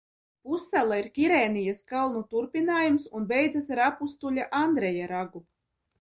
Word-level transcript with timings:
Pussala 0.45 0.95
ir 1.01 1.09
Kirēnijas 1.17 1.83
kalnu 1.93 2.23
turpinājums 2.33 3.07
un 3.19 3.27
beidzas 3.33 3.69
ar 3.77 3.83
Apustuļa 3.91 4.49
Andreja 4.65 5.13
ragu. 5.17 5.45